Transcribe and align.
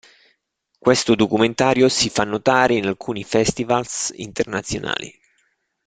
Questo 0.79 1.13
documentario 1.13 1.87
si 1.87 2.09
fa 2.09 2.23
notare 2.23 2.73
in 2.73 2.87
alcuni 2.87 3.23
festivals 3.23 4.11
internazionali. 4.15 5.13